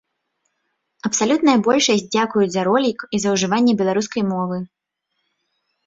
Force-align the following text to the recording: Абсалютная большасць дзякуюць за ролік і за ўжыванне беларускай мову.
Абсалютная 1.09 1.55
большасць 1.67 2.07
дзякуюць 2.13 2.49
за 2.57 2.61
ролік 2.71 2.99
і 3.17 3.23
за 3.27 3.37
ўжыванне 3.37 3.73
беларускай 3.87 4.23
мову. 4.35 4.57